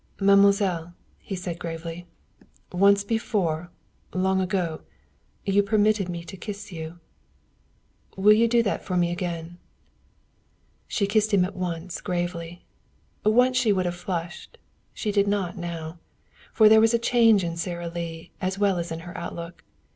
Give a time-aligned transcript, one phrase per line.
[0.19, 2.07] "Mademoiselle," he said gravely,
[2.71, 3.69] "once before,
[4.15, 4.81] long ago,
[5.45, 6.99] you permitted me to kiss you.
[8.17, 9.59] Will you do that for me again?"
[10.87, 12.65] She kissed him at once gravely.
[13.23, 14.57] Once she would have flushed.
[14.91, 15.99] She did not now.
[16.51, 19.63] For there was a change in Sara Lee as well as in her outlook.